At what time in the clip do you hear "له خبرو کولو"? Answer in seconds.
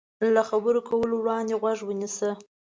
0.35-1.15